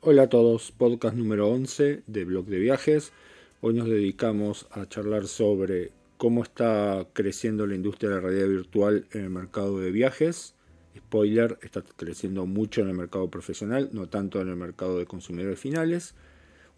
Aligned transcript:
Hola 0.00 0.22
a 0.22 0.28
todos, 0.28 0.72
podcast 0.72 1.14
número 1.16 1.48
11 1.48 2.02
de 2.06 2.24
Blog 2.24 2.46
de 2.46 2.58
Viajes. 2.58 3.12
Hoy 3.60 3.74
nos 3.74 3.88
dedicamos 3.88 4.66
a 4.72 4.86
charlar 4.86 5.26
sobre 5.26 5.92
cómo 6.16 6.42
está 6.42 7.06
creciendo 7.12 7.66
la 7.66 7.76
industria 7.76 8.10
de 8.10 8.16
la 8.16 8.22
realidad 8.22 8.48
virtual 8.48 9.06
en 9.12 9.20
el 9.22 9.30
mercado 9.30 9.78
de 9.78 9.92
viajes. 9.92 10.54
Spoiler, 10.96 11.58
está 11.62 11.82
creciendo 11.82 12.46
mucho 12.46 12.80
en 12.80 12.88
el 12.88 12.96
mercado 12.96 13.30
profesional, 13.30 13.90
no 13.92 14.08
tanto 14.08 14.40
en 14.40 14.48
el 14.48 14.56
mercado 14.56 14.98
de 14.98 15.06
consumidores 15.06 15.60
finales. 15.60 16.14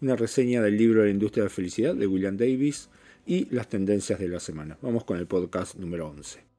Una 0.01 0.15
reseña 0.15 0.61
del 0.61 0.77
libro 0.77 0.99
de 1.01 1.07
la 1.07 1.13
industria 1.13 1.43
de 1.43 1.49
la 1.49 1.55
felicidad 1.55 1.95
de 1.95 2.05
William 2.05 2.37
Davis 2.37 2.89
y 3.25 3.45
las 3.49 3.69
tendencias 3.69 4.19
de 4.19 4.27
la 4.27 4.39
semana. 4.39 4.77
Vamos 4.81 5.03
con 5.03 5.17
el 5.17 5.25
podcast 5.25 5.75
número 5.75 6.09
11. 6.09 6.52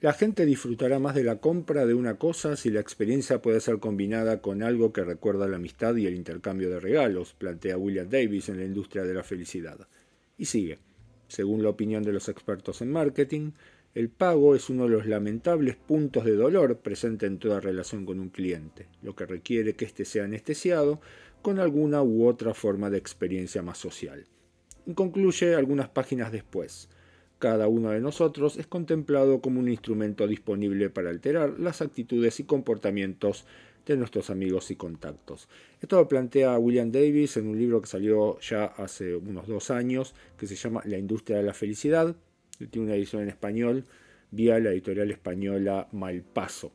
La 0.00 0.12
gente 0.12 0.46
disfrutará 0.46 0.98
más 0.98 1.14
de 1.14 1.24
la 1.24 1.40
compra 1.40 1.86
de 1.86 1.94
una 1.94 2.18
cosa 2.18 2.56
si 2.56 2.70
la 2.70 2.80
experiencia 2.80 3.42
puede 3.42 3.60
ser 3.60 3.78
combinada 3.78 4.40
con 4.40 4.62
algo 4.62 4.92
que 4.92 5.04
recuerda 5.04 5.48
la 5.48 5.56
amistad 5.56 5.96
y 5.96 6.06
el 6.06 6.14
intercambio 6.14 6.70
de 6.70 6.80
regalos, 6.80 7.34
plantea 7.34 7.76
William 7.76 8.08
Davis 8.08 8.48
en 8.48 8.58
la 8.58 8.64
industria 8.64 9.04
de 9.04 9.14
la 9.14 9.22
felicidad. 9.22 9.88
Y 10.36 10.44
sigue. 10.44 10.78
Según 11.26 11.62
la 11.62 11.70
opinión 11.70 12.04
de 12.04 12.12
los 12.12 12.28
expertos 12.28 12.80
en 12.80 12.92
marketing, 12.92 13.52
el 13.94 14.08
pago 14.08 14.54
es 14.54 14.70
uno 14.70 14.84
de 14.84 14.90
los 14.90 15.06
lamentables 15.06 15.76
puntos 15.76 16.24
de 16.24 16.36
dolor 16.36 16.78
presente 16.78 17.26
en 17.26 17.38
toda 17.38 17.60
relación 17.60 18.06
con 18.06 18.20
un 18.20 18.28
cliente, 18.28 18.86
lo 19.02 19.16
que 19.16 19.26
requiere 19.26 19.74
que 19.74 19.84
éste 19.84 20.04
sea 20.04 20.24
anestesiado 20.24 21.00
con 21.42 21.58
alguna 21.58 22.02
u 22.02 22.26
otra 22.26 22.54
forma 22.54 22.90
de 22.90 22.98
experiencia 22.98 23.62
más 23.62 23.78
social. 23.78 24.26
Concluye 24.94 25.54
algunas 25.54 25.88
páginas 25.88 26.32
después. 26.32 26.88
Cada 27.38 27.68
uno 27.68 27.90
de 27.90 28.00
nosotros 28.00 28.56
es 28.56 28.66
contemplado 28.66 29.40
como 29.40 29.60
un 29.60 29.68
instrumento 29.68 30.26
disponible 30.26 30.90
para 30.90 31.10
alterar 31.10 31.60
las 31.60 31.82
actitudes 31.82 32.40
y 32.40 32.44
comportamientos 32.44 33.44
de 33.86 33.96
nuestros 33.96 34.30
amigos 34.30 34.70
y 34.70 34.76
contactos. 34.76 35.48
Esto 35.80 35.96
lo 35.96 36.08
plantea 36.08 36.58
William 36.58 36.90
Davis 36.90 37.36
en 37.36 37.48
un 37.48 37.58
libro 37.58 37.80
que 37.80 37.86
salió 37.86 38.38
ya 38.40 38.64
hace 38.64 39.14
unos 39.14 39.46
dos 39.46 39.70
años, 39.70 40.14
que 40.36 40.46
se 40.46 40.56
llama 40.56 40.82
La 40.84 40.98
industria 40.98 41.36
de 41.36 41.44
la 41.44 41.54
felicidad. 41.54 42.16
Tiene 42.70 42.86
una 42.86 42.96
edición 42.96 43.22
en 43.22 43.28
español 43.28 43.84
vía 44.30 44.58
la 44.58 44.70
editorial 44.70 45.10
española 45.10 45.88
Malpaso. 45.92 46.72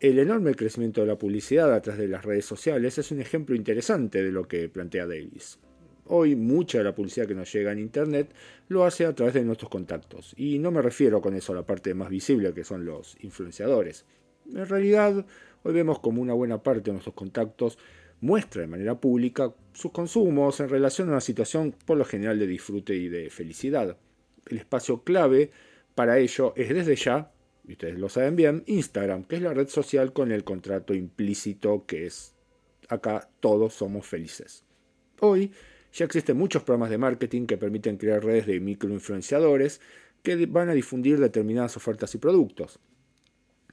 El 0.00 0.18
enorme 0.18 0.54
crecimiento 0.54 1.02
de 1.02 1.08
la 1.08 1.18
publicidad 1.18 1.74
a 1.74 1.82
través 1.82 2.00
de 2.00 2.08
las 2.08 2.24
redes 2.24 2.46
sociales 2.46 2.96
es 2.96 3.10
un 3.10 3.20
ejemplo 3.20 3.54
interesante 3.54 4.22
de 4.22 4.32
lo 4.32 4.48
que 4.48 4.68
plantea 4.68 5.06
Davis. 5.06 5.58
Hoy 6.06 6.36
mucha 6.36 6.78
de 6.78 6.84
la 6.84 6.94
publicidad 6.94 7.26
que 7.26 7.34
nos 7.34 7.52
llega 7.52 7.72
en 7.72 7.78
Internet 7.78 8.32
lo 8.68 8.84
hace 8.84 9.06
a 9.06 9.14
través 9.14 9.34
de 9.34 9.44
nuestros 9.44 9.70
contactos. 9.70 10.34
Y 10.36 10.58
no 10.58 10.70
me 10.70 10.82
refiero 10.82 11.20
con 11.20 11.34
eso 11.34 11.52
a 11.52 11.56
la 11.56 11.66
parte 11.66 11.94
más 11.94 12.08
visible 12.08 12.52
que 12.52 12.64
son 12.64 12.84
los 12.84 13.16
influenciadores. 13.20 14.04
En 14.46 14.66
realidad, 14.66 15.24
hoy 15.62 15.72
vemos 15.72 16.00
como 16.00 16.22
una 16.22 16.34
buena 16.34 16.62
parte 16.62 16.82
de 16.82 16.92
nuestros 16.92 17.14
contactos 17.14 17.78
muestra 18.20 18.62
de 18.62 18.68
manera 18.68 19.00
pública 19.00 19.54
sus 19.72 19.92
consumos 19.92 20.60
en 20.60 20.68
relación 20.68 21.08
a 21.08 21.12
una 21.12 21.20
situación 21.20 21.74
por 21.86 21.96
lo 21.96 22.04
general 22.04 22.38
de 22.38 22.46
disfrute 22.46 22.94
y 22.94 23.08
de 23.08 23.30
felicidad. 23.30 23.96
El 24.46 24.58
espacio 24.58 25.02
clave 25.02 25.50
para 25.94 26.18
ello 26.18 26.52
es 26.56 26.68
desde 26.68 26.96
ya, 26.96 27.32
y 27.66 27.72
ustedes 27.72 27.98
lo 27.98 28.08
saben 28.08 28.36
bien, 28.36 28.62
Instagram, 28.66 29.24
que 29.24 29.36
es 29.36 29.42
la 29.42 29.54
red 29.54 29.68
social 29.68 30.12
con 30.12 30.32
el 30.32 30.44
contrato 30.44 30.94
implícito 30.94 31.84
que 31.86 32.06
es 32.06 32.34
acá 32.88 33.28
todos 33.40 33.74
somos 33.74 34.06
felices. 34.06 34.64
Hoy 35.20 35.52
ya 35.92 36.04
existen 36.04 36.36
muchos 36.36 36.62
programas 36.62 36.90
de 36.90 36.98
marketing 36.98 37.46
que 37.46 37.56
permiten 37.56 37.96
crear 37.96 38.24
redes 38.24 38.46
de 38.46 38.60
microinfluenciadores 38.60 39.80
que 40.22 40.46
van 40.46 40.68
a 40.68 40.74
difundir 40.74 41.18
determinadas 41.18 41.76
ofertas 41.76 42.14
y 42.14 42.18
productos. 42.18 42.78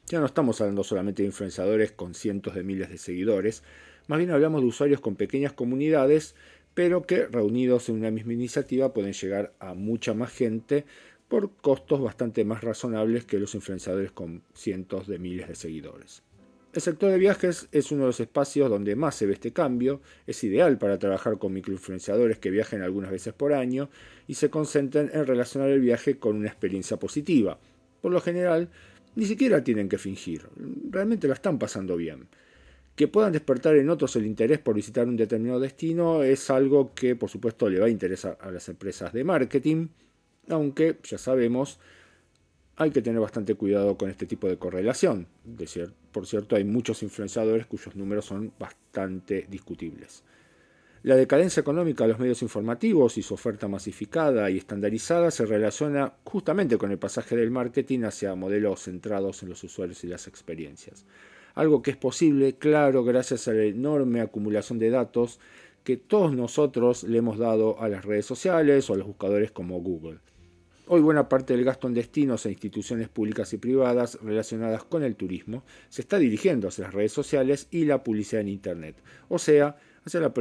Ya 0.08 0.20
no 0.20 0.26
estamos 0.26 0.62
hablando 0.62 0.84
solamente 0.84 1.22
de 1.22 1.28
influenciadores 1.28 1.92
con 1.92 2.14
cientos 2.14 2.56
de 2.56 2.64
miles 2.64 2.90
de 2.90 2.98
seguidores, 2.98 3.64
más 4.08 4.20
bien 4.20 4.32
hablamos 4.32 4.62
de 4.62 4.68
usuarios 4.68 5.02
con 5.02 5.18
pequeñas 5.18 5.52
comunidades, 5.52 6.34
pero 6.74 7.06
que 7.06 7.28
reunidos 7.28 7.90
en 7.90 7.96
una 7.96 8.12
misma 8.12 8.34
iniciativa 8.34 8.94
pueden 8.94 9.12
llegar 9.12 9.54
a 9.60 9.74
mucha 9.74 10.14
más 10.14 10.32
gente 10.32 10.86
por 11.28 11.52
costos 11.58 12.02
bastante 12.02 12.46
más 12.46 12.64
razonables 12.64 13.26
que 13.26 13.38
los 13.38 13.54
influenciadores 13.54 14.12
con 14.12 14.44
cientos 14.54 15.08
de 15.08 15.20
miles 15.20 15.50
de 15.50 15.56
seguidores. 15.56 16.24
El 16.74 16.82
sector 16.82 17.10
de 17.10 17.18
viajes 17.18 17.70
es 17.72 17.92
uno 17.92 18.02
de 18.02 18.08
los 18.08 18.20
espacios 18.20 18.70
donde 18.70 18.96
más 18.96 19.16
se 19.16 19.26
ve 19.26 19.34
este 19.34 19.52
cambio, 19.52 20.02
es 20.28 20.44
ideal 20.44 20.78
para 20.78 21.00
trabajar 21.00 21.38
con 21.38 21.54
microinfluenciadores 21.54 22.38
que 22.40 22.52
viajen 22.52 22.82
algunas 22.82 23.10
veces 23.10 23.34
por 23.34 23.54
año 23.54 23.90
y 24.28 24.36
se 24.36 24.50
concentren 24.50 25.10
en 25.14 25.26
relacionar 25.26 25.70
el 25.70 25.80
viaje 25.80 26.18
con 26.18 26.36
una 26.36 26.48
experiencia 26.48 26.98
positiva. 26.98 27.58
Por 28.02 28.12
lo 28.12 28.22
general, 28.22 28.70
ni 29.16 29.26
siquiera 29.26 29.64
tienen 29.64 29.90
que 29.90 29.98
fingir, 29.98 30.44
realmente 30.92 31.28
la 31.28 31.34
están 31.34 31.58
pasando 31.58 31.96
bien. 31.96 32.28
Que 32.96 33.08
puedan 33.08 33.32
despertar 33.32 33.76
en 33.76 33.90
otros 33.90 34.16
el 34.16 34.26
interés 34.26 34.60
por 34.60 34.76
visitar 34.76 35.08
un 35.08 35.16
determinado 35.16 35.60
destino 35.60 36.24
es 36.24 36.50
algo 36.50 36.94
que 36.94 37.16
por 37.16 37.30
supuesto 37.30 37.70
le 37.70 37.80
va 37.80 37.86
a 37.86 37.90
interesar 37.90 38.38
a 38.42 38.52
las 38.52 38.70
empresas 38.70 39.14
de 39.14 39.24
marketing, 39.24 39.88
aunque 40.50 40.98
ya 41.04 41.18
sabemos 41.18 41.80
hay 42.78 42.92
que 42.92 43.02
tener 43.02 43.20
bastante 43.20 43.56
cuidado 43.56 43.98
con 43.98 44.10
este 44.10 44.28
tipo 44.28 44.48
de 44.48 44.58
correlación. 44.58 45.28
por 46.12 46.28
cierto, 46.28 46.56
hay 46.56 46.64
muchos 46.64 47.02
influenciadores 47.02 47.66
cuyos 47.66 47.96
números 47.96 48.26
son 48.26 48.54
bastante 48.60 49.48
discutibles. 49.50 50.24
La 51.02 51.16
decadencia 51.16 51.62
económica 51.62 52.04
de 52.04 52.10
los 52.10 52.20
medios 52.20 52.42
informativos 52.44 53.18
y 53.18 53.24
su 53.24 53.34
oferta 53.34 53.68
masificada 53.68 54.50
y 54.50 54.58
estandarizada 54.58 55.32
se 55.32 55.46
relaciona 55.46 56.14
justamente 56.24 56.78
con 56.78 56.92
el 56.92 57.00
pasaje 57.00 57.36
del 57.36 57.50
marketing 57.50 58.02
hacia 58.02 58.36
modelos 58.36 58.84
centrados 58.84 59.42
en 59.42 59.50
los 59.50 59.64
usuarios 59.64 60.04
y 60.04 60.08
las 60.08 60.28
experiencias. 60.28 61.06
Algo 61.56 61.82
que 61.82 61.92
es 61.92 61.98
posible, 61.98 62.58
claro, 62.58 63.04
gracias 63.04 63.48
a 63.48 63.54
la 63.54 63.64
enorme 63.64 64.22
acumulación 64.22 64.78
de 64.78 64.92
datos 64.92 65.40
que 65.84 65.98
todos 65.98 66.34
nosotros 66.34 67.04
le 67.04 67.18
hemos 67.20 67.40
dado 67.40 67.82
a 67.82 67.90
las 67.90 68.06
redes 68.06 68.26
sociales 68.26 68.88
o 68.90 68.94
a 68.94 68.98
los 68.98 69.08
buscadores 69.08 69.52
como 69.52 69.80
Google. 69.80 70.20
Hoy 70.90 71.02
buena 71.02 71.28
parte 71.28 71.54
del 71.54 71.66
gasto 71.66 71.88
en 71.88 71.94
destinos 71.94 72.46
e 72.46 72.52
instituciones 72.52 73.10
públicas 73.10 73.52
y 73.52 73.58
privadas 73.58 74.18
relacionadas 74.22 74.86
con 74.86 75.04
el 75.04 75.18
turismo 75.18 75.64
se 75.90 76.02
está 76.02 76.18
dirigiendo 76.18 76.70
hacia 76.70 76.86
las 76.86 76.94
redes 76.94 77.12
sociales 77.12 77.68
y 77.72 77.84
la 77.84 78.04
publicidad 78.04 78.40
en 78.40 78.48
Internet, 78.48 78.96
o 79.28 79.38
sea, 79.38 79.76
hacia 80.06 80.22
la 80.22 80.34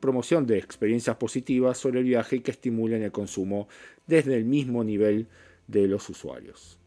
promoción 0.00 0.46
de 0.46 0.58
experiencias 0.58 1.16
positivas 1.16 1.78
sobre 1.78 2.00
el 2.00 2.04
viaje 2.04 2.42
que 2.42 2.50
estimulen 2.50 3.02
el 3.02 3.12
consumo 3.12 3.66
desde 4.06 4.36
el 4.36 4.44
mismo 4.44 4.84
nivel 4.84 5.26
de 5.68 5.88
los 5.88 6.06
usuarios. 6.10 6.78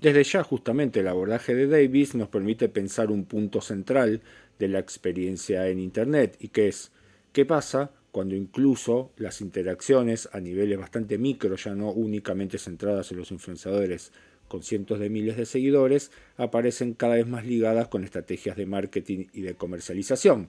Desde 0.00 0.24
ya 0.24 0.42
justamente 0.42 1.00
el 1.00 1.08
abordaje 1.08 1.54
de 1.54 1.68
Davis 1.68 2.16
nos 2.16 2.28
permite 2.28 2.68
pensar 2.68 3.12
un 3.12 3.26
punto 3.26 3.60
central 3.60 4.22
de 4.58 4.66
la 4.66 4.80
experiencia 4.80 5.68
en 5.68 5.78
Internet 5.78 6.36
y 6.40 6.48
que 6.48 6.66
es 6.66 6.90
qué 7.32 7.44
pasa 7.44 7.92
cuando 8.12 8.34
incluso 8.34 9.12
las 9.16 9.40
interacciones 9.40 10.28
a 10.32 10.40
niveles 10.40 10.78
bastante 10.78 11.18
micro, 11.18 11.56
ya 11.56 11.74
no 11.74 11.90
únicamente 11.90 12.58
centradas 12.58 13.10
en 13.12 13.18
los 13.18 13.30
influenciadores 13.30 14.12
con 14.48 14.62
cientos 14.62 14.98
de 14.98 15.10
miles 15.10 15.36
de 15.36 15.44
seguidores, 15.46 16.10
aparecen 16.36 16.94
cada 16.94 17.16
vez 17.16 17.26
más 17.26 17.44
ligadas 17.44 17.88
con 17.88 18.04
estrategias 18.04 18.56
de 18.56 18.66
marketing 18.66 19.26
y 19.32 19.42
de 19.42 19.54
comercialización, 19.54 20.48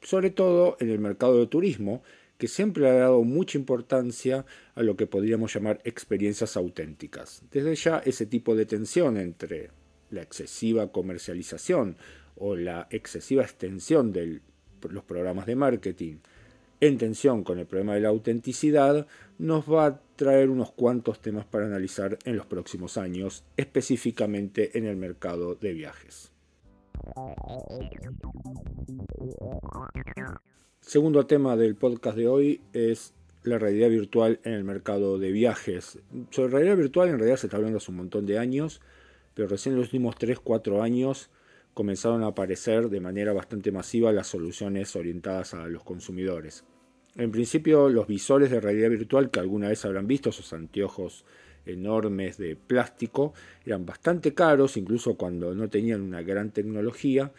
sobre 0.00 0.30
todo 0.30 0.76
en 0.80 0.90
el 0.90 1.00
mercado 1.00 1.38
de 1.38 1.46
turismo, 1.48 2.02
que 2.38 2.48
siempre 2.48 2.88
ha 2.88 2.94
dado 2.94 3.22
mucha 3.22 3.58
importancia 3.58 4.44
a 4.74 4.82
lo 4.82 4.96
que 4.96 5.06
podríamos 5.06 5.54
llamar 5.54 5.80
experiencias 5.84 6.56
auténticas. 6.56 7.42
Desde 7.50 7.74
ya 7.74 7.98
ese 7.98 8.26
tipo 8.26 8.56
de 8.56 8.66
tensión 8.66 9.16
entre 9.16 9.70
la 10.10 10.22
excesiva 10.22 10.90
comercialización 10.90 11.96
o 12.36 12.56
la 12.56 12.86
excesiva 12.90 13.42
extensión 13.42 14.12
de 14.12 14.40
los 14.88 15.04
programas 15.04 15.46
de 15.46 15.56
marketing 15.56 16.16
en 16.82 16.98
tensión 16.98 17.44
con 17.44 17.60
el 17.60 17.66
problema 17.66 17.94
de 17.94 18.00
la 18.00 18.08
autenticidad, 18.08 19.06
nos 19.38 19.72
va 19.72 19.86
a 19.86 20.00
traer 20.16 20.50
unos 20.50 20.72
cuantos 20.72 21.22
temas 21.22 21.46
para 21.46 21.66
analizar 21.66 22.18
en 22.24 22.36
los 22.36 22.46
próximos 22.46 22.98
años, 22.98 23.44
específicamente 23.56 24.76
en 24.76 24.86
el 24.86 24.96
mercado 24.96 25.54
de 25.54 25.74
viajes. 25.74 26.32
Segundo 30.80 31.24
tema 31.24 31.56
del 31.56 31.76
podcast 31.76 32.16
de 32.16 32.26
hoy 32.26 32.60
es 32.72 33.14
la 33.44 33.60
realidad 33.60 33.88
virtual 33.88 34.40
en 34.42 34.54
el 34.54 34.64
mercado 34.64 35.20
de 35.20 35.30
viajes. 35.30 36.00
Sobre 36.30 36.50
realidad 36.50 36.76
virtual 36.76 37.10
en 37.10 37.18
realidad 37.18 37.36
se 37.36 37.46
está 37.46 37.58
hablando 37.58 37.78
hace 37.78 37.92
un 37.92 37.98
montón 37.98 38.26
de 38.26 38.40
años, 38.40 38.80
pero 39.34 39.46
recién 39.46 39.74
en 39.74 39.78
los 39.78 39.86
últimos 39.86 40.16
3-4 40.16 40.82
años 40.82 41.30
comenzaron 41.74 42.24
a 42.24 42.26
aparecer 42.26 42.88
de 42.88 43.00
manera 43.00 43.32
bastante 43.32 43.70
masiva 43.70 44.10
las 44.10 44.26
soluciones 44.26 44.96
orientadas 44.96 45.54
a 45.54 45.68
los 45.68 45.84
consumidores. 45.84 46.64
En 47.16 47.30
principio, 47.30 47.88
los 47.88 48.06
visores 48.06 48.50
de 48.50 48.60
realidad 48.60 48.90
virtual 48.90 49.30
que 49.30 49.40
alguna 49.40 49.68
vez 49.68 49.84
habrán 49.84 50.06
visto, 50.06 50.30
esos 50.30 50.52
anteojos 50.52 51.24
enormes 51.66 52.38
de 52.38 52.56
plástico, 52.56 53.34
eran 53.64 53.84
bastante 53.84 54.34
caros, 54.34 54.76
incluso 54.76 55.16
cuando 55.16 55.54
no 55.54 55.68
tenían 55.68 56.00
una 56.00 56.22
gran 56.22 56.50
tecnología, 56.50 57.30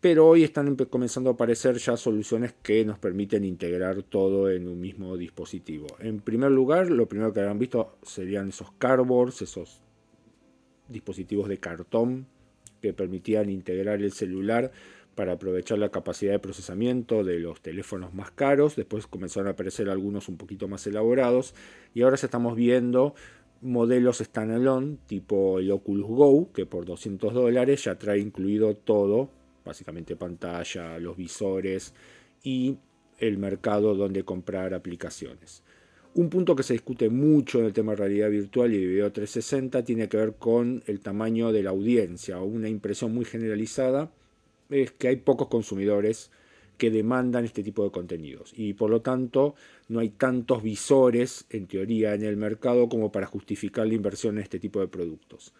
pero 0.00 0.26
hoy 0.26 0.44
están 0.44 0.74
comenzando 0.76 1.30
a 1.30 1.32
aparecer 1.34 1.76
ya 1.76 1.96
soluciones 1.96 2.54
que 2.62 2.84
nos 2.86 2.98
permiten 2.98 3.44
integrar 3.44 4.02
todo 4.02 4.50
en 4.50 4.66
un 4.66 4.80
mismo 4.80 5.16
dispositivo. 5.18 5.86
En 5.98 6.20
primer 6.20 6.50
lugar, 6.50 6.90
lo 6.90 7.06
primero 7.06 7.34
que 7.34 7.40
habrán 7.40 7.58
visto 7.58 7.98
serían 8.02 8.48
esos 8.48 8.72
cardboards, 8.72 9.42
esos 9.42 9.82
dispositivos 10.88 11.48
de 11.48 11.58
cartón 11.58 12.26
que 12.80 12.94
permitían 12.94 13.50
integrar 13.50 14.00
el 14.00 14.12
celular 14.12 14.72
para 15.14 15.32
aprovechar 15.32 15.78
la 15.78 15.90
capacidad 15.90 16.32
de 16.32 16.38
procesamiento 16.38 17.24
de 17.24 17.38
los 17.38 17.60
teléfonos 17.60 18.14
más 18.14 18.30
caros. 18.30 18.76
Después 18.76 19.06
comenzaron 19.06 19.48
a 19.48 19.52
aparecer 19.52 19.88
algunos 19.88 20.28
un 20.28 20.36
poquito 20.36 20.68
más 20.68 20.86
elaborados 20.86 21.54
y 21.94 22.02
ahora 22.02 22.16
estamos 22.16 22.56
viendo 22.56 23.14
modelos 23.60 24.18
standalone 24.18 24.96
tipo 25.06 25.58
el 25.58 25.70
Oculus 25.70 26.08
Go 26.08 26.52
que 26.52 26.64
por 26.64 26.86
200 26.86 27.34
dólares 27.34 27.84
ya 27.84 27.98
trae 27.98 28.18
incluido 28.18 28.74
todo 28.74 29.28
básicamente 29.64 30.16
pantalla, 30.16 30.98
los 30.98 31.16
visores 31.16 31.92
y 32.42 32.78
el 33.18 33.38
mercado 33.38 33.94
donde 33.94 34.24
comprar 34.24 34.74
aplicaciones. 34.74 35.62
Un 36.14 36.28
punto 36.28 36.56
que 36.56 36.64
se 36.64 36.72
discute 36.72 37.08
mucho 37.08 37.60
en 37.60 37.66
el 37.66 37.72
tema 37.72 37.92
de 37.92 37.96
realidad 37.98 38.30
virtual 38.30 38.72
y 38.72 38.80
de 38.80 38.86
video 38.86 39.12
360 39.12 39.84
tiene 39.84 40.08
que 40.08 40.16
ver 40.16 40.34
con 40.34 40.82
el 40.86 41.00
tamaño 41.00 41.52
de 41.52 41.62
la 41.62 41.70
audiencia. 41.70 42.40
Una 42.40 42.68
impresión 42.68 43.14
muy 43.14 43.24
generalizada 43.24 44.10
es 44.70 44.92
que 44.92 45.08
hay 45.08 45.16
pocos 45.16 45.48
consumidores 45.48 46.30
que 46.78 46.90
demandan 46.90 47.44
este 47.44 47.62
tipo 47.62 47.84
de 47.84 47.90
contenidos 47.90 48.52
y 48.56 48.72
por 48.72 48.88
lo 48.88 49.02
tanto 49.02 49.54
no 49.88 50.00
hay 50.00 50.08
tantos 50.08 50.62
visores 50.62 51.44
en 51.50 51.66
teoría 51.66 52.14
en 52.14 52.24
el 52.24 52.38
mercado 52.38 52.88
como 52.88 53.12
para 53.12 53.26
justificar 53.26 53.86
la 53.86 53.94
inversión 53.94 54.36
en 54.36 54.42
este 54.42 54.58
tipo 54.58 54.80
de 54.80 54.88
productos. 54.88 55.52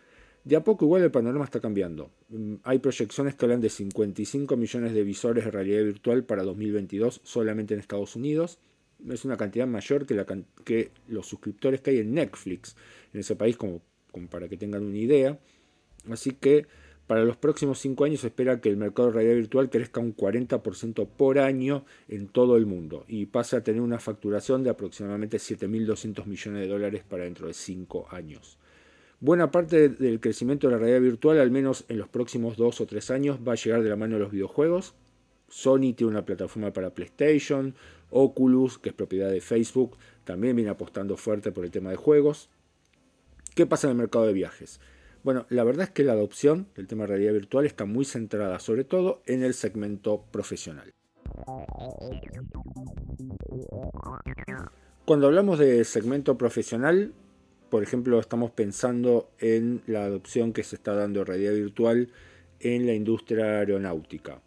De 0.44 0.56
a 0.56 0.64
poco 0.64 0.86
igual 0.86 1.02
el 1.02 1.10
panorama 1.10 1.44
está 1.44 1.60
cambiando. 1.60 2.10
Mm, 2.30 2.54
hay 2.62 2.78
proyecciones 2.78 3.34
que 3.34 3.44
hablan 3.44 3.60
de 3.60 3.68
55 3.68 4.56
millones 4.56 4.94
de 4.94 5.04
visores 5.04 5.44
de 5.44 5.50
realidad 5.50 5.84
virtual 5.84 6.24
para 6.24 6.42
2022 6.42 7.20
solamente 7.22 7.74
en 7.74 7.80
Estados 7.80 8.16
Unidos. 8.16 8.58
Es 9.06 9.26
una 9.26 9.36
cantidad 9.36 9.66
mayor 9.66 10.06
que, 10.06 10.90
los 11.08 11.26
suscriptores 11.26 11.82
que 11.82 11.90
hay 11.90 11.98
en 11.98 12.14
Netflix 12.14 12.76
en 13.12 13.20
ese 13.20 13.36
país, 13.36 13.56
como, 13.56 13.82
para 14.30 14.48
que 14.48 14.56
tengan 14.56 14.84
una 14.84 14.96
idea. 14.96 15.38
Así 16.10 16.30
que 16.30 16.66
para 17.10 17.24
los 17.24 17.36
próximos 17.36 17.80
5 17.80 18.04
años 18.04 18.20
se 18.20 18.28
espera 18.28 18.60
que 18.60 18.68
el 18.68 18.76
mercado 18.76 19.08
de 19.08 19.14
realidad 19.14 19.34
virtual 19.34 19.68
crezca 19.68 19.98
un 19.98 20.14
40% 20.14 21.08
por 21.08 21.40
año 21.40 21.84
en 22.06 22.28
todo 22.28 22.56
el 22.56 22.66
mundo 22.66 23.04
y 23.08 23.26
pase 23.26 23.56
a 23.56 23.64
tener 23.64 23.80
una 23.80 23.98
facturación 23.98 24.62
de 24.62 24.70
aproximadamente 24.70 25.38
7.200 25.38 26.24
millones 26.26 26.62
de 26.62 26.68
dólares 26.68 27.02
para 27.02 27.24
dentro 27.24 27.48
de 27.48 27.54
5 27.54 28.06
años. 28.12 28.58
Buena 29.18 29.50
parte 29.50 29.88
del 29.88 30.20
crecimiento 30.20 30.68
de 30.68 30.74
la 30.74 30.78
realidad 30.78 31.00
virtual, 31.00 31.40
al 31.40 31.50
menos 31.50 31.84
en 31.88 31.98
los 31.98 32.06
próximos 32.08 32.56
dos 32.56 32.80
o 32.80 32.86
tres 32.86 33.10
años, 33.10 33.40
va 33.40 33.54
a 33.54 33.56
llegar 33.56 33.82
de 33.82 33.88
la 33.88 33.96
mano 33.96 34.14
de 34.14 34.20
los 34.20 34.30
videojuegos. 34.30 34.94
Sony 35.48 35.92
tiene 35.96 36.12
una 36.12 36.24
plataforma 36.24 36.72
para 36.72 36.94
PlayStation, 36.94 37.74
Oculus, 38.10 38.78
que 38.78 38.90
es 38.90 38.94
propiedad 38.94 39.32
de 39.32 39.40
Facebook, 39.40 39.96
también 40.22 40.54
viene 40.54 40.70
apostando 40.70 41.16
fuerte 41.16 41.50
por 41.50 41.64
el 41.64 41.72
tema 41.72 41.90
de 41.90 41.96
juegos. 41.96 42.50
¿Qué 43.56 43.66
pasa 43.66 43.88
en 43.88 43.94
el 43.94 43.96
mercado 43.96 44.26
de 44.26 44.32
viajes? 44.32 44.78
Bueno, 45.22 45.44
la 45.50 45.64
verdad 45.64 45.84
es 45.84 45.90
que 45.90 46.02
la 46.02 46.12
adopción 46.12 46.66
del 46.74 46.86
tema 46.86 47.02
de 47.02 47.08
realidad 47.08 47.34
virtual 47.34 47.66
está 47.66 47.84
muy 47.84 48.06
centrada 48.06 48.58
sobre 48.58 48.84
todo 48.84 49.22
en 49.26 49.42
el 49.42 49.52
segmento 49.52 50.24
profesional. 50.30 50.94
Cuando 55.04 55.26
hablamos 55.26 55.58
de 55.58 55.84
segmento 55.84 56.38
profesional, 56.38 57.12
por 57.68 57.82
ejemplo, 57.82 58.18
estamos 58.18 58.50
pensando 58.50 59.30
en 59.38 59.82
la 59.86 60.04
adopción 60.04 60.52
que 60.54 60.62
se 60.62 60.76
está 60.76 60.94
dando 60.94 61.20
de 61.20 61.26
realidad 61.26 61.52
virtual 61.52 62.08
en 62.58 62.86
la 62.86 62.94
industria 62.94 63.58
aeronáutica. 63.58 64.40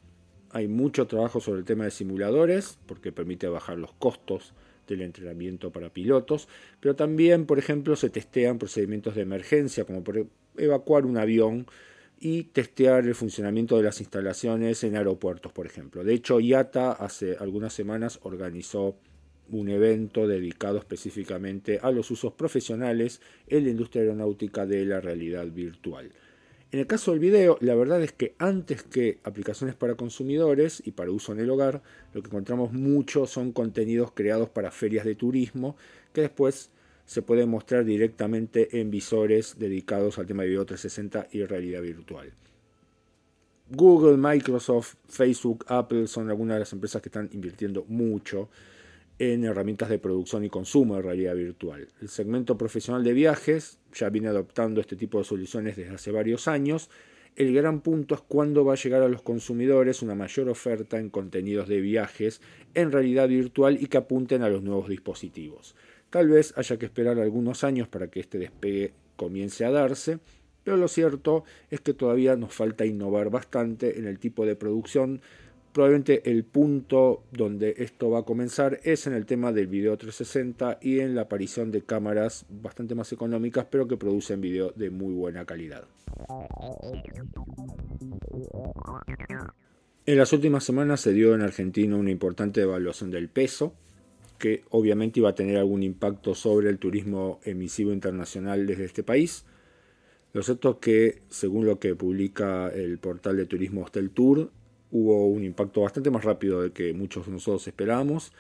Hay 0.50 0.68
mucho 0.68 1.06
trabajo 1.08 1.40
sobre 1.40 1.60
el 1.60 1.66
tema 1.66 1.86
de 1.86 1.92
simuladores, 1.92 2.80
porque 2.88 3.12
permite 3.12 3.48
bajar 3.48 3.78
los 3.78 3.94
costos 3.94 4.54
del 4.88 5.02
entrenamiento 5.02 5.72
para 5.72 5.90
pilotos, 5.90 6.48
pero 6.80 6.96
también, 6.96 7.46
por 7.46 7.60
ejemplo, 7.60 7.96
se 7.96 8.10
testean 8.10 8.60
procedimientos 8.60 9.16
de 9.16 9.22
emergencia, 9.22 9.86
como 9.86 10.04
por 10.04 10.28
evacuar 10.58 11.06
un 11.06 11.18
avión 11.18 11.66
y 12.20 12.44
testear 12.44 13.06
el 13.06 13.16
funcionamiento 13.16 13.76
de 13.76 13.84
las 13.84 14.00
instalaciones 14.00 14.84
en 14.84 14.96
aeropuertos, 14.96 15.52
por 15.52 15.66
ejemplo. 15.66 16.04
De 16.04 16.14
hecho, 16.14 16.40
IATA 16.40 16.94
hace 16.94 17.36
algunas 17.38 17.74
semanas 17.74 18.20
organizó 18.24 18.96
un 19.50 19.70
evento 19.70 20.28
dedicado 20.28 20.78
específicamente 20.78 21.80
a 21.82 21.92
los 21.92 22.10
usos 22.12 22.34
profesionales 22.34 23.20
en 23.48 23.66
la 23.66 23.72
industria 23.72 24.04
aeronáutica 24.04 24.66
de 24.66 24.86
la 24.86 25.02
realidad 25.02 25.46
virtual. 25.48 26.12
En 26.72 26.80
el 26.80 26.88
caso 26.88 27.12
del 27.12 27.20
video, 27.20 27.58
la 27.62 27.76
verdad 27.76 28.02
es 28.02 28.14
que 28.14 28.34
antes 28.40 28.82
que 28.82 29.20
aplicaciones 29.24 29.76
para 29.76 29.94
consumidores 29.94 30.82
y 30.84 30.92
para 30.92 31.12
uso 31.12 31.32
en 31.32 31.40
el 31.40 31.50
hogar, 31.52 31.84
lo 32.14 32.24
que 32.24 32.30
encontramos 32.30 32.74
mucho 32.74 33.28
son 33.28 33.52
contenidos 33.52 34.12
creados 34.12 34.50
para 34.50 34.72
ferias 34.72 35.06
de 35.06 35.14
turismo 35.14 35.76
que 36.14 36.22
después 36.22 36.72
se 37.06 37.22
pueden 37.22 37.50
mostrar 37.50 37.86
directamente 37.86 38.80
en 38.80 38.92
visores 38.92 39.58
dedicados 39.60 40.18
al 40.18 40.26
tema 40.26 40.44
de 40.44 40.50
video 40.50 40.66
360 40.66 41.28
y 41.32 41.44
realidad 41.46 41.82
virtual. 41.82 42.34
Google, 43.70 44.18
Microsoft, 44.18 44.96
Facebook, 45.08 45.66
Apple 45.68 46.08
son 46.08 46.30
algunas 46.30 46.56
de 46.56 46.60
las 46.60 46.74
empresas 46.74 47.02
que 47.02 47.10
están 47.10 47.30
invirtiendo 47.34 47.86
mucho 47.88 48.50
en 49.20 49.44
herramientas 49.44 49.90
de 49.90 50.00
producción 50.00 50.44
y 50.44 50.50
consumo 50.50 50.96
de 50.96 51.02
realidad 51.02 51.36
virtual. 51.36 51.88
El 52.02 52.10
segmento 52.10 52.58
profesional 52.58 53.04
de 53.04 53.14
viajes 53.14 53.78
ya 53.94 54.10
viene 54.10 54.28
adoptando 54.28 54.82
este 54.82 54.96
tipo 54.96 55.18
de 55.18 55.24
soluciones 55.24 55.76
desde 55.76 55.96
hace 55.96 56.12
varios 56.12 56.48
años. 56.48 56.90
El 57.35 57.51
gran 57.51 57.81
punto 57.81 58.13
es 58.13 58.21
cuándo 58.21 58.63
va 58.63 58.74
a 58.74 58.77
llegar 58.77 59.01
a 59.01 59.07
los 59.07 59.24
consumidores 59.24 60.03
una 60.03 60.13
mayor 60.13 60.50
oferta 60.50 61.00
en 61.00 61.09
contenidos 61.09 61.68
de 61.68 61.81
viajes 61.81 62.41
en 62.75 62.91
realidad 62.91 63.27
virtual 63.27 63.81
y 63.81 63.88
que 63.88 63.97
apunten 63.97 64.44
a 64.44 64.50
los 64.50 64.62
nuevos 64.62 64.88
dispositivos. 64.88 65.75
Tal 66.12 66.30
vez 66.30 66.53
haya 66.57 66.77
que 66.77 66.85
esperar 66.85 67.18
algunos 67.18 67.63
años 67.63 67.88
para 67.88 68.07
que 68.12 68.19
este 68.19 68.38
despegue 68.38 68.94
comience 69.15 69.65
a 69.65 69.71
darse, 69.71 70.19
pero 70.63 70.77
lo 70.77 70.88
cierto 70.88 71.44
es 71.71 71.81
que 71.81 71.95
todavía 71.95 72.35
nos 72.35 72.53
falta 72.53 72.85
innovar 72.85 73.31
bastante 73.31 73.97
en 73.97 74.06
el 74.06 74.19
tipo 74.19 74.45
de 74.45 74.56
producción 74.56 75.19
Probablemente 75.74 76.30
el 76.30 76.44
punto 76.44 77.24
donde 77.31 77.74
esto 77.80 78.12
va 78.12 78.20
a 78.20 78.24
comenzar 78.24 78.80
es 78.84 79.08
en 79.08 79.14
el 79.14 79.25
tema 79.25 79.52
del 79.52 79.66
video 79.66 79.98
360 79.98 80.78
y 80.84 81.00
en 81.00 81.16
la 81.16 81.24
aparición 81.24 81.72
de 81.72 81.81
cámaras 81.81 82.46
bastante 82.48 82.94
más 82.94 83.12
económicas 83.12 83.66
pero 83.72 83.88
que 83.88 83.98
producen 83.98 84.40
video 84.40 84.72
de 84.75 84.92
muy 84.92 85.16
buena 85.16 85.46
calidad. 85.46 85.86
En 90.06 90.18
las 90.18 90.31
últimas 90.31 90.64
semanas 90.64 91.02
se 91.02 91.12
dio 91.12 91.34
en 91.34 91.42
Argentina 91.42 91.96
una 91.96 92.12
importante 92.12 92.60
devaluación 92.60 93.10
del 93.10 93.30
peso 93.30 93.74
que 94.38 94.64
obviamente 94.69 95.22
iba 95.22 95.30
a 95.30 95.36
tener 95.36 95.58
algún 95.58 95.81
impacto 95.81 96.36
sobre 96.36 96.69
el 96.69 96.78
turismo 96.78 97.40
emisivo 97.46 97.92
internacional 97.92 98.68
desde 98.68 98.86
este 98.86 99.02
país. 99.02 99.45
Lo 100.33 100.44
cierto 100.44 100.71
es 100.71 100.78
que, 100.78 101.21
según 101.30 101.66
lo 101.66 101.80
que 101.80 101.95
publica 101.95 102.69
el 102.69 103.00
portal 103.00 103.38
de 103.38 103.45
turismo 103.45 103.83
Hostel 103.83 104.09
Tour, 104.09 104.52
hubo 104.94 105.26
un 105.28 105.44
impacto 105.44 105.81
bastante 105.81 106.12
más 106.12 106.23
rápido 106.23 106.62
del 106.62 106.71
que 106.71 106.94
muchos 106.94 107.26
de 107.26 107.31
nosotros 107.31 107.68
esperábamos, 107.68 108.31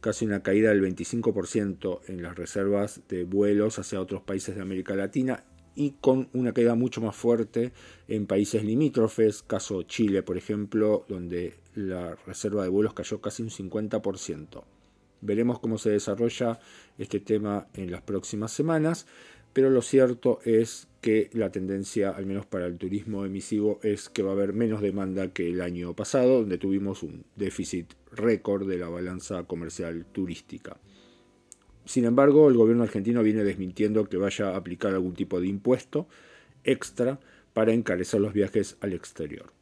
casi 0.00 0.24
una 0.24 0.42
caída 0.42 0.70
del 0.70 0.82
25% 0.82 2.00
en 2.08 2.22
las 2.22 2.34
reservas 2.34 3.02
de 3.08 3.24
vuelos 3.24 3.78
hacia 3.78 4.00
otros 4.00 4.22
países 4.22 4.56
de 4.56 4.62
América 4.62 4.96
Latina 4.96 5.44
y 5.74 5.96
con 6.00 6.30
una 6.32 6.54
caída 6.54 6.74
mucho 6.74 7.02
más 7.02 7.14
fuerte 7.14 7.72
en 8.08 8.26
países 8.26 8.64
limítrofes, 8.64 9.42
caso 9.42 9.82
Chile 9.82 10.22
por 10.22 10.38
ejemplo, 10.38 11.04
donde 11.08 11.54
la 11.74 12.16
reserva 12.26 12.62
de 12.62 12.70
vuelos 12.70 12.94
cayó 12.94 13.20
casi 13.20 13.42
un 13.42 13.50
50%. 13.50 14.64
Veremos 15.20 15.58
cómo 15.58 15.76
se 15.76 15.90
desarrolla 15.90 16.58
este 16.96 17.20
tema 17.20 17.66
en 17.74 17.90
las 17.90 18.00
próximas 18.00 18.50
semanas, 18.50 19.06
pero 19.58 19.70
lo 19.70 19.82
cierto 19.82 20.38
es 20.44 20.86
que 21.00 21.30
la 21.32 21.50
tendencia, 21.50 22.10
al 22.10 22.26
menos 22.26 22.46
para 22.46 22.66
el 22.66 22.78
turismo 22.78 23.24
emisivo, 23.24 23.80
es 23.82 24.08
que 24.08 24.22
va 24.22 24.30
a 24.30 24.34
haber 24.34 24.52
menos 24.52 24.80
demanda 24.80 25.32
que 25.32 25.48
el 25.48 25.60
año 25.62 25.94
pasado, 25.94 26.38
donde 26.38 26.58
tuvimos 26.58 27.02
un 27.02 27.24
déficit 27.34 27.92
récord 28.12 28.68
de 28.68 28.78
la 28.78 28.88
balanza 28.88 29.42
comercial 29.42 30.06
turística. 30.12 30.76
Sin 31.84 32.04
embargo, 32.04 32.48
el 32.48 32.56
gobierno 32.56 32.84
argentino 32.84 33.20
viene 33.24 33.42
desmintiendo 33.42 34.08
que 34.08 34.16
vaya 34.16 34.50
a 34.50 34.56
aplicar 34.56 34.94
algún 34.94 35.14
tipo 35.14 35.40
de 35.40 35.48
impuesto 35.48 36.06
extra 36.62 37.18
para 37.52 37.72
encarecer 37.72 38.20
los 38.20 38.34
viajes 38.34 38.76
al 38.80 38.92
exterior. 38.92 39.52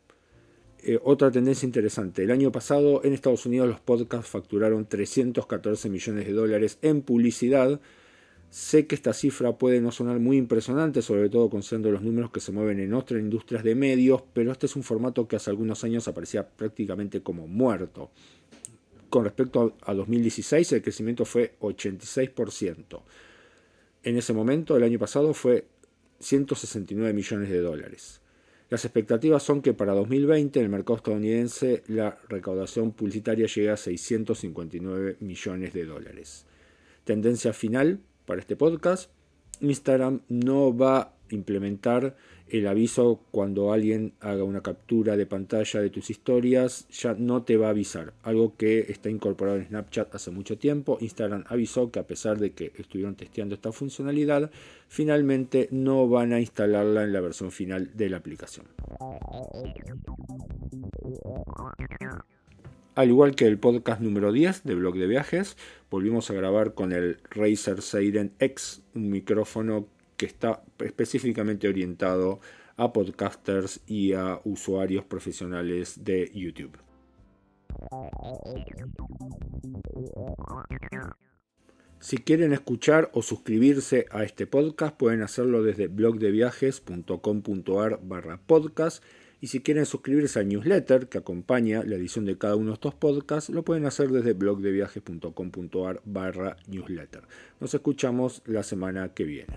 Eh, 0.81 1.01
otra 1.03 1.31
tendencia 1.31 1.65
interesante, 1.65 2.23
el 2.23 2.33
año 2.33 2.53
pasado 2.53 3.03
en 3.03 3.15
Estados 3.15 3.47
Unidos 3.47 3.67
los 3.67 3.81
podcasts 3.81 4.29
facturaron 4.29 4.85
314 4.85 5.89
millones 5.89 6.27
de 6.27 6.33
dólares 6.35 6.79
en 6.83 7.01
publicidad, 7.01 7.81
Sé 8.51 8.87
que 8.87 8.95
esta 8.95 9.13
cifra 9.13 9.59
puede 9.59 9.81
no 9.81 9.93
sonar 9.93 10.19
muy 10.19 10.37
impresionante, 10.37 11.03
sobre 11.03 11.29
todo 11.29 11.51
considerando 11.51 11.91
los 11.91 12.03
números 12.03 12.31
que 12.31 12.41
se 12.41 12.53
mueven 12.53 12.81
en 12.81 12.95
otras 12.95 13.21
industrias 13.21 13.63
de 13.65 13.75
medios, 13.75 14.23
pero 14.33 14.53
este 14.53 14.67
es 14.67 14.77
un 14.77 14.83
formato 14.83 15.29
que 15.29 15.37
hace 15.37 15.51
algunos 15.51 15.85
años 15.85 16.09
aparecía 16.09 16.49
prácticamente 16.49 17.23
como 17.23 17.47
muerto. 17.47 18.11
Con 19.11 19.25
respecto 19.25 19.77
a 19.83 19.95
2016, 19.95 20.73
el 20.73 20.83
crecimiento 20.83 21.25
fue 21.25 21.55
86%. 21.61 23.03
En 24.03 24.17
ese 24.17 24.33
momento, 24.33 24.77
el 24.77 24.85
año 24.85 24.99
pasado, 24.99 25.35
fue 25.35 25.67
169 26.21 27.13
millones 27.13 27.51
de 27.51 27.61
dólares. 27.61 28.21
Las 28.69 28.85
expectativas 28.85 29.43
son 29.45 29.63
que 29.63 29.75
para 29.75 29.95
2020 29.95 30.59
en 30.59 30.65
el 30.65 30.71
mercado 30.71 30.97
estadounidense 30.97 31.85
la 31.87 32.19
recaudación 32.29 32.93
publicitaria 32.93 33.47
llegue 33.47 33.71
a 33.71 33.77
659 33.77 35.19
millones 35.21 35.73
de 35.73 35.85
dólares. 35.85 36.47
Tendencia 37.05 37.53
final 37.53 38.01
para 38.27 38.41
este 38.41 38.57
podcast. 38.57 39.11
Instagram 39.61 40.21
no 40.29 40.77
va 40.77 40.99
a 40.99 41.13
implementar 41.31 42.17
el 42.49 42.69
aviso 42.69 43.23
cuando 43.33 43.73
alguien 43.73 44.13
haga 44.21 44.45
una 44.45 44.61
captura 44.61 45.17
de 45.17 45.27
pantalla 45.27 45.81
de 45.81 45.91
tus 45.91 46.11
historias, 46.11 46.87
ya 46.91 47.15
no 47.15 47.43
te 47.43 47.57
va 47.57 47.67
a 47.67 47.71
avisar. 47.71 48.13
Algo 48.23 48.57
que 48.57 48.87
está 48.89 49.11
incorporado 49.11 49.59
en 49.59 49.67
Snapchat 49.67 50.15
hace 50.15 50.31
mucho 50.31 50.57
tiempo. 50.57 50.99
Instagram 51.01 51.45
avisó 51.49 51.91
que 51.91 51.99
a 51.99 52.07
pesar 52.07 52.39
de 52.39 52.53
que 52.53 52.73
estuvieron 52.77 53.17
testeando 53.17 53.57
esta 53.57 53.73
funcionalidad, 53.73 54.51
finalmente 54.89 55.69
no 55.73 56.09
van 56.09 56.33
a 56.33 56.41
instalarla 56.41 57.03
en 57.03 57.13
la 57.13 57.21
versión 57.21 57.51
final 57.51 57.91
de 57.97 58.11
la 58.11 58.19
aplicación. 58.19 58.67
Al 62.97 63.11
igual 63.11 63.37
que 63.37 63.47
el 63.47 63.59
podcast 63.59 64.01
número 64.01 64.33
10 64.33 64.65
de 64.65 64.75
Blog 64.75 64.97
de 64.97 65.07
Viajes, 65.07 65.59
volvimos 65.91 66.31
a 66.31 66.35
grabar 66.35 66.73
con 66.73 66.93
el 66.93 67.19
Razer 67.29 67.83
Seiden 67.83 68.33
X, 68.39 68.81
un 68.95 69.11
micrófono 69.11 69.87
que 70.17 70.25
está 70.25 70.63
específicamente 70.79 71.69
orientado 71.69 72.41
a 72.79 72.95
podcasters 72.95 73.83
y 73.87 74.15
a 74.15 74.41
usuarios 74.45 75.05
profesionales 75.05 76.05
de 76.05 76.33
YouTube. 76.35 76.79
Si 82.01 82.17
quieren 82.17 82.55
escuchar 82.55 83.11
o 83.13 83.21
suscribirse 83.21 84.07
a 84.11 84.25
este 84.25 84.47
podcast 84.47 84.97
pueden 84.97 85.21
hacerlo 85.21 85.63
desde 85.63 85.89
blogdeviajes.com.ar 85.89 88.01
barra 88.03 88.41
podcast 88.47 89.05
y 89.41 89.49
si 89.49 89.61
quieren 89.61 89.87
suscribirse 89.87 90.39
al 90.39 90.49
newsletter 90.49 91.09
que 91.09 91.19
acompaña 91.19 91.83
la 91.85 91.97
edición 91.97 92.25
de 92.25 92.39
cada 92.39 92.57
uno 92.57 92.69
de 92.69 92.75
estos 92.75 92.95
podcasts, 92.95 93.51
lo 93.51 93.65
pueden 93.65 93.87
hacer 93.87 94.09
desde 94.11 94.33
blogdeviajes.com.ar 94.33 96.01
barra 96.05 96.57
newsletter. 96.67 97.23
Nos 97.61 97.75
escuchamos 97.75 98.43
la 98.47 98.63
semana 98.63 99.11
que 99.15 99.25
viene. 99.25 99.57